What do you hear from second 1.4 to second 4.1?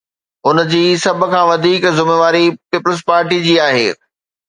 وڌيڪ ذميواري پيپلز پارٽيءَ جي آهي.